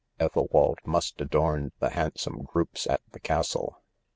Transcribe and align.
Ethelwald 0.19 0.79
must 0.83 1.21
adorn 1.21 1.73
the 1.79 1.91
handsome 1.91 2.41
groups 2.41 2.87
at 2.87 3.01
the 3.11 3.19
castle. 3.19 3.83